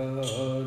Oh. 0.00 0.57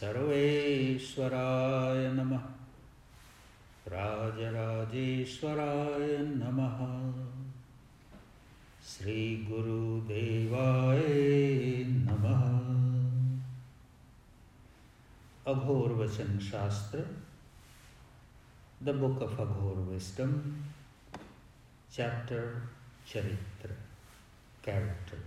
सर्वेश्वराय 0.00 2.02
नमः 2.12 2.42
राजराजेश्वराय 3.92 4.52
नमः 6.18 6.76
श्रीगुरुदेवाय 8.90 11.02
नमः 11.88 12.44
Aghor 15.52 15.92
Vachan 16.02 16.38
Shastra, 16.50 16.98
the 18.82 18.94
book 19.00 19.22
of 19.22 19.40
Aghor 19.40 19.76
wisdom 19.90 20.32
chapter, 21.92 22.44
चरित्र 23.12 23.76
character. 24.62 25.18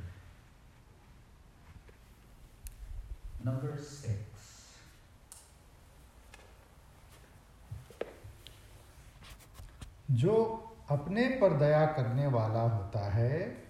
Number 3.43 3.77
six. 3.77 4.30
जो 10.11 10.67
अपने 10.89 11.27
पर 11.27 11.53
दया 11.53 11.85
करने 11.85 12.27
वाला 12.27 12.61
होता 12.61 13.11
है, 13.11 13.63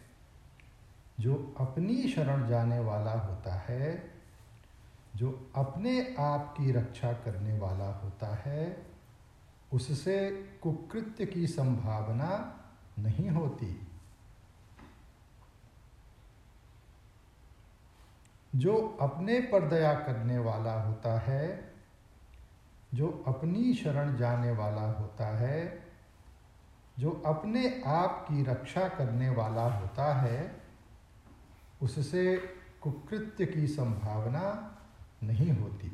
जो 1.19 1.55
अपनी 1.59 2.07
शरण 2.09 2.47
जाने 2.47 2.79
वाला 2.79 3.11
होता 3.11 3.55
है, 3.55 4.11
जो 5.15 5.51
अपने 5.55 6.15
आप 6.19 6.55
की 6.57 6.71
रक्षा 6.71 7.13
करने 7.13 7.59
वाला 7.59 7.85
होता 7.85 8.35
है, 8.35 8.87
उससे 9.73 10.31
कुकृत्य 10.61 11.25
की 11.25 11.47
संभावना 11.47 12.59
नहीं 12.99 13.29
होती। 13.29 13.87
जो 18.55 18.97
अपने 19.01 19.39
पर 19.39 19.67
दया 19.67 19.93
करने 19.93 20.37
वाला 20.37 20.81
होता 20.81 21.19
है, 21.19 21.73
जो 22.93 23.23
अपनी 23.27 23.73
शरण 23.73 24.17
जाने 24.17 24.51
वाला 24.51 24.91
होता 24.91 25.27
है 25.37 25.90
जो 26.99 27.11
अपने 27.25 27.83
आप 27.85 28.25
की 28.29 28.43
रक्षा 28.43 28.87
करने 28.87 29.29
वाला 29.29 29.63
होता 29.63 30.13
है, 30.15 30.61
उससे 31.81 32.37
कुकृत्य 32.81 33.45
की 33.45 33.67
संभावना 33.67 34.77
नहीं 35.23 35.51
होती। 35.51 35.91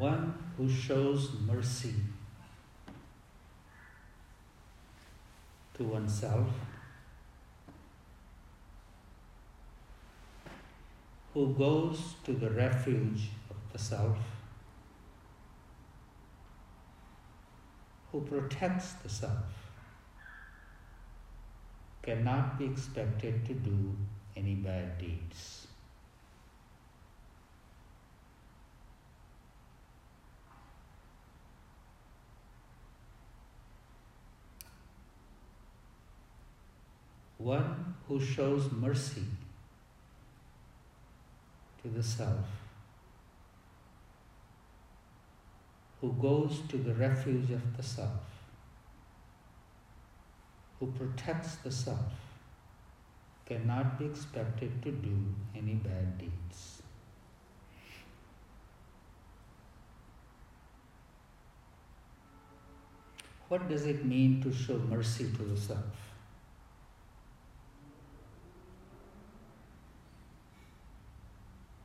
One 0.00 0.32
who 0.56 0.68
shows 0.68 1.26
mercy 1.48 1.92
to 5.82 5.88
oneself, 5.88 6.48
who 11.34 11.54
goes 11.54 12.14
to 12.24 12.32
the 12.32 12.50
refuge 12.50 13.30
of 13.50 13.56
the 13.72 13.78
self, 13.78 14.18
who 18.10 18.20
protects 18.20 18.92
the 19.02 19.08
self, 19.08 19.70
cannot 22.02 22.58
be 22.58 22.66
expected 22.66 23.44
to 23.46 23.54
do 23.54 23.96
any 24.36 24.54
bad 24.54 24.98
deeds. 24.98 25.51
One 37.42 37.96
who 38.06 38.20
shows 38.20 38.70
mercy 38.70 39.24
to 41.82 41.88
the 41.88 42.02
self, 42.02 42.46
who 46.00 46.12
goes 46.12 46.60
to 46.68 46.76
the 46.76 46.94
refuge 46.94 47.50
of 47.50 47.76
the 47.76 47.82
self, 47.82 48.22
who 50.78 50.86
protects 50.92 51.56
the 51.56 51.72
self, 51.72 52.12
cannot 53.44 53.98
be 53.98 54.04
expected 54.04 54.80
to 54.84 54.92
do 54.92 55.16
any 55.56 55.74
bad 55.74 56.18
deeds. 56.18 56.82
What 63.48 63.68
does 63.68 63.84
it 63.86 64.04
mean 64.04 64.40
to 64.42 64.52
show 64.52 64.78
mercy 64.78 65.24
to 65.36 65.42
the 65.42 65.60
self? 65.60 66.11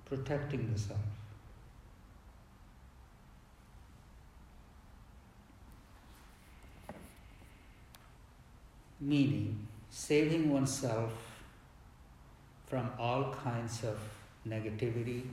Protecting 0.08 0.72
the 0.72 0.80
self. 0.80 1.00
Meaning, 9.02 9.68
saving 9.90 10.50
oneself 10.50 11.12
from 12.68 12.90
all 12.98 13.34
kinds 13.34 13.84
of 13.84 13.98
negativity, 14.48 15.24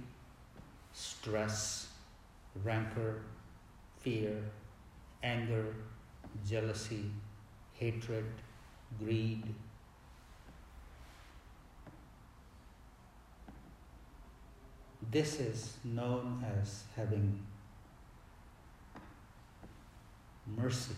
stress, 0.92 1.88
rancor, 2.62 3.22
fear, 4.00 4.42
anger, 5.22 5.66
jealousy, 6.48 7.10
hatred, 7.74 8.26
greed. 8.98 9.42
This 15.10 15.40
is 15.40 15.76
known 15.84 16.44
as 16.60 16.84
having 16.96 17.40
mercy 20.46 20.94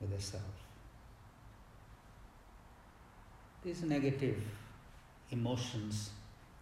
with 0.00 0.10
the 0.14 0.20
self. 0.20 0.42
These 3.64 3.82
negative 3.82 4.42
emotions 5.30 6.10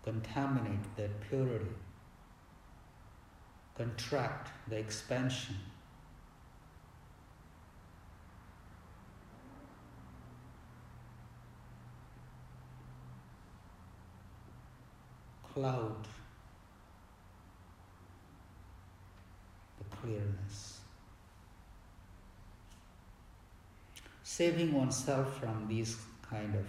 contaminate 0.03 0.97
that 0.97 1.21
purity 1.29 1.67
contract, 3.77 4.51
the 4.69 4.77
expansion. 4.77 5.57
Cloud 15.53 16.07
the 19.79 19.96
clearness. 20.07 20.81
Saving 24.23 24.73
oneself 24.73 25.39
from 25.41 25.67
these 25.69 25.97
kind 26.31 26.55
of 26.55 26.67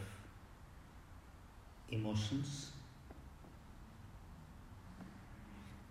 emotions 1.89 2.71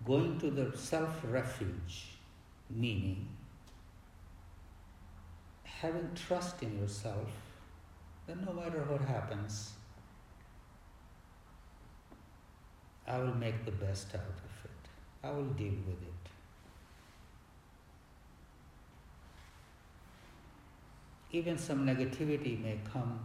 going 0.04 0.38
to 0.38 0.50
the 0.50 0.76
self 0.76 1.22
refuge, 1.24 1.96
meaning 2.70 3.28
having 5.64 6.08
trust 6.14 6.62
in 6.62 6.78
yourself 6.80 7.28
that 8.26 8.44
no 8.46 8.52
matter 8.52 8.78
what 8.88 9.00
happens, 9.02 9.72
I 13.06 13.18
will 13.18 13.34
make 13.34 13.64
the 13.64 13.72
best 13.72 14.14
out 14.14 14.20
of 14.20 14.64
it. 14.64 14.88
I 15.24 15.30
will 15.30 15.52
deal 15.62 15.74
with 15.86 16.02
it. 16.02 16.35
Even 21.36 21.58
some 21.58 21.80
negativity 21.86 22.58
may 22.62 22.78
come 22.90 23.18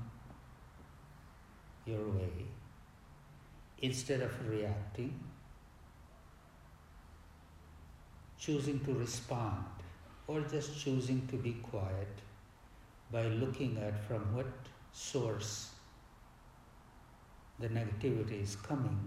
your 1.86 2.08
way. 2.10 2.46
Instead 3.80 4.20
of 4.22 4.34
reacting, 4.50 5.14
choosing 8.38 8.82
to 8.82 8.94
respond 8.94 9.64
or 10.28 10.42
just 10.42 10.78
choosing 10.84 11.26
to 11.28 11.38
be 11.38 11.54
quiet 11.70 12.18
by 13.14 13.24
looking 13.44 13.78
at 13.78 14.04
from 14.08 14.36
what 14.36 14.52
source 14.92 15.70
the 17.60 17.70
negativity 17.70 18.42
is 18.44 18.58
coming, 18.58 19.00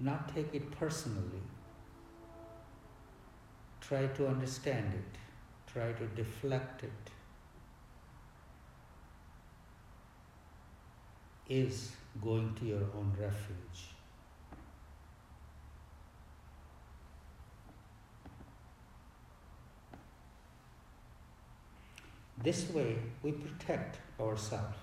not 0.00 0.34
take 0.34 0.54
it 0.54 0.70
personally. 0.78 1.44
Try 3.82 4.06
to 4.06 4.26
understand 4.26 4.94
it, 4.94 5.18
try 5.70 5.92
to 5.92 6.06
deflect 6.22 6.82
it. 6.82 7.10
Is 11.48 11.92
going 12.22 12.54
to 12.54 12.64
your 12.64 12.86
own 12.96 13.12
refuge. 13.20 13.94
This 22.42 22.70
way, 22.70 22.96
we 23.22 23.32
protect 23.32 23.98
ourselves. 24.20 24.76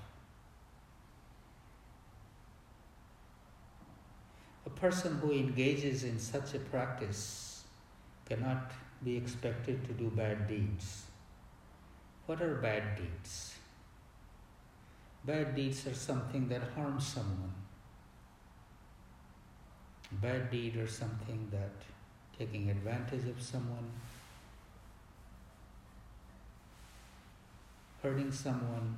A 4.65 4.69
person 4.69 5.17
who 5.17 5.31
engages 5.31 6.03
in 6.03 6.17
such 6.19 6.53
a 6.53 6.59
practice 6.59 7.63
cannot 8.27 8.71
be 9.03 9.17
expected 9.17 9.83
to 9.85 9.93
do 9.93 10.09
bad 10.09 10.47
deeds. 10.47 11.03
What 12.25 12.41
are 12.41 12.55
bad 12.55 12.95
deeds? 12.95 13.55
Bad 15.23 15.55
deeds 15.55 15.85
are 15.85 15.93
something 15.93 16.47
that 16.49 16.61
harms 16.75 17.05
someone. 17.05 17.53
Bad 20.13 20.49
deed 20.49 20.77
or 20.77 20.87
something 20.87 21.47
that 21.51 21.71
taking 22.37 22.71
advantage 22.71 23.27
of 23.27 23.39
someone, 23.39 23.91
hurting 28.01 28.31
someone, 28.31 28.97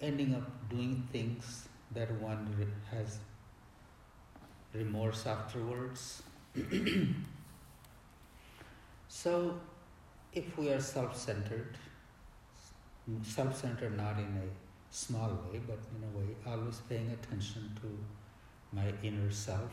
ending 0.00 0.34
up 0.36 0.48
doing 0.70 1.06
things 1.10 1.68
that 1.92 2.12
one 2.20 2.72
has 2.92 3.18
remorse 4.72 5.26
afterwards. 5.26 6.22
so, 9.26 9.58
if 10.32 10.56
we 10.56 10.68
are 10.70 10.80
self 10.80 11.16
centered, 11.16 11.76
self 13.24 13.56
centered 13.60 13.96
not 13.96 14.20
in 14.20 14.32
a 14.40 14.48
small 14.94 15.30
way, 15.30 15.60
but 15.66 15.80
in 15.94 16.04
a 16.08 16.16
way, 16.16 16.28
always 16.46 16.76
paying 16.88 17.10
attention 17.10 17.76
to 17.80 17.88
my 18.72 18.92
inner 19.02 19.32
self, 19.32 19.72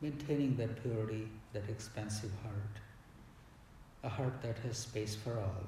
maintaining 0.00 0.56
that 0.56 0.82
purity, 0.82 1.28
that 1.52 1.68
expansive 1.68 2.32
heart, 2.42 2.82
a 4.02 4.08
heart 4.08 4.42
that 4.42 4.58
has 4.66 4.76
space 4.76 5.14
for 5.14 5.38
all, 5.38 5.64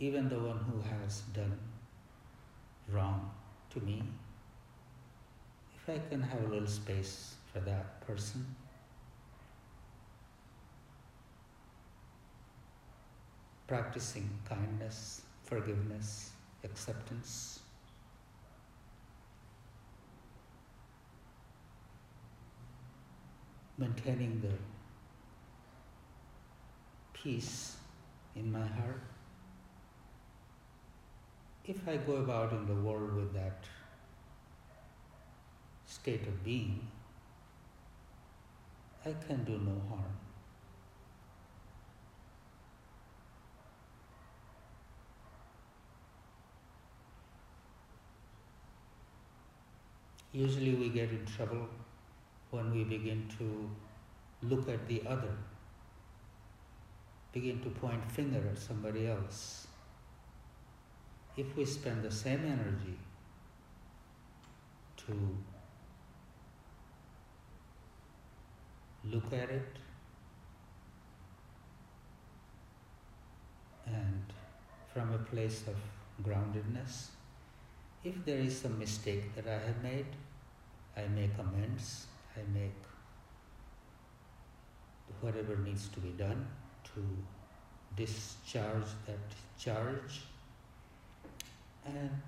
even 0.00 0.28
the 0.28 0.40
one 0.40 0.58
who 0.68 0.82
has 0.90 1.20
done 1.40 1.56
wrong 2.88 3.30
to 3.70 3.78
me. 3.78 4.02
If 5.76 5.88
I 5.88 6.00
can 6.10 6.20
have 6.20 6.46
a 6.46 6.48
little 6.48 6.66
space 6.66 7.36
for 7.52 7.60
that 7.60 8.04
person, 8.04 8.44
practicing 13.66 14.28
kindness, 14.48 15.22
forgiveness, 15.42 16.30
acceptance. 16.64 17.60
maintaining 23.78 24.40
the 24.40 24.52
peace 27.12 27.76
in 28.34 28.50
my 28.50 28.66
heart. 28.66 29.02
If 31.64 31.86
I 31.86 31.98
go 31.98 32.16
about 32.16 32.52
in 32.52 32.66
the 32.66 32.74
world 32.74 33.14
with 33.14 33.34
that 33.34 33.64
state 35.84 36.22
of 36.22 36.42
being, 36.42 36.86
I 39.04 39.12
can 39.26 39.44
do 39.44 39.58
no 39.58 39.80
harm. 39.88 40.25
Usually 50.36 50.74
we 50.74 50.90
get 50.90 51.08
in 51.08 51.24
trouble 51.24 51.66
when 52.50 52.70
we 52.70 52.84
begin 52.84 53.26
to 53.38 53.70
look 54.42 54.68
at 54.68 54.86
the 54.86 55.02
other, 55.08 55.32
begin 57.32 57.62
to 57.62 57.70
point 57.70 58.12
finger 58.12 58.42
at 58.50 58.58
somebody 58.58 59.06
else. 59.06 59.66
If 61.38 61.56
we 61.56 61.64
spend 61.64 62.02
the 62.02 62.10
same 62.10 62.44
energy 62.44 62.98
to 65.06 65.14
look 69.04 69.32
at 69.32 69.48
it 69.48 69.78
and 73.86 74.32
from 74.92 75.14
a 75.14 75.18
place 75.18 75.62
of 75.66 75.76
groundedness, 76.22 77.06
if 78.06 78.24
there 78.24 78.38
is 78.38 78.56
some 78.60 78.78
mistake 78.78 79.34
that 79.34 79.46
I 79.48 79.58
have 79.66 79.82
made, 79.82 80.06
I 80.96 81.08
make 81.08 81.32
amends 81.38 82.06
I 82.36 82.40
make 82.52 82.82
whatever 85.20 85.56
needs 85.56 85.88
to 85.88 86.00
be 86.00 86.10
done 86.10 86.46
to 86.84 87.00
discharge 87.96 88.90
that 89.06 89.26
charge 89.58 90.20
and 91.84 92.22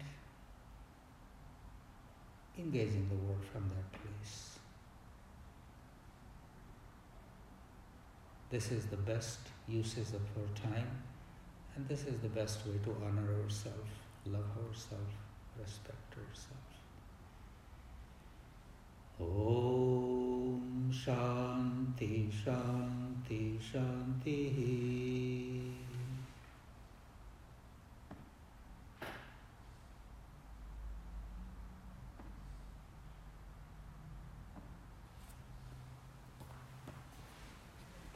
engage 2.58 2.94
in 2.94 3.08
the 3.08 3.14
world 3.16 3.44
from 3.52 3.70
that 3.74 3.92
place. 4.00 4.58
This 8.50 8.72
is 8.72 8.86
the 8.86 8.96
best 8.96 9.40
uses 9.68 10.14
of 10.14 10.22
our 10.36 10.70
time 10.72 10.90
and 11.76 11.86
this 11.86 12.04
is 12.04 12.18
the 12.20 12.28
best 12.28 12.66
way 12.66 12.78
to 12.84 12.96
honor 13.04 13.28
ourselves, 13.42 13.92
love 14.26 14.50
ourselves, 14.66 15.14
respect 15.60 16.14
ourselves. 16.16 16.76
Om 19.20 20.90
Shanti 20.92 22.30
Shanti 22.30 23.58
Shanti. 23.60 24.98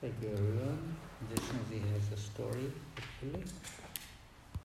Thank 0.01 0.15
you 0.21 0.31
everyone. 0.31 0.97
This 1.31 1.45
movie 1.53 1.83
has 1.93 2.19
a 2.19 2.21
story, 2.21 2.73
actually. 2.97 3.45